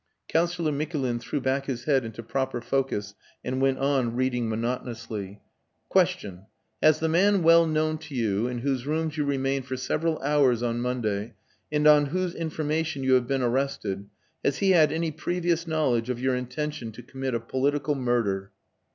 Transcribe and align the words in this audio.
"Councillor 0.27 0.71
Mikulin 0.71 1.19
threw 1.19 1.39
back 1.39 1.67
his 1.67 1.83
head 1.83 2.03
into 2.03 2.23
proper 2.23 2.59
focus 2.59 3.13
and 3.45 3.61
went 3.61 3.77
on 3.77 4.15
reading 4.15 4.49
monotonously: 4.49 5.43
'Question 5.89 6.47
Has 6.81 6.99
the 6.99 7.07
man 7.07 7.43
well 7.43 7.67
known 7.67 7.99
to 7.99 8.15
you, 8.15 8.47
in 8.47 8.61
whose 8.61 8.87
rooms 8.87 9.15
you 9.15 9.23
remained 9.25 9.67
for 9.67 9.77
several 9.77 10.17
hours 10.23 10.63
on 10.63 10.81
Monday 10.81 11.35
and 11.71 11.85
on 11.85 12.07
whose 12.07 12.33
information 12.33 13.03
you 13.03 13.13
have 13.13 13.27
been 13.27 13.43
arrested 13.43 14.07
has 14.43 14.57
he 14.57 14.71
had 14.71 14.91
any 14.91 15.11
previous 15.11 15.67
knowledge 15.67 16.09
of 16.09 16.19
your 16.19 16.35
intention 16.35 16.91
to 16.93 17.03
commit 17.03 17.35
a 17.35 17.39
political 17.39 17.93
murder?... 17.93 18.51